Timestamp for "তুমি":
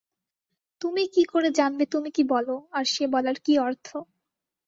0.81-1.03, 1.85-2.09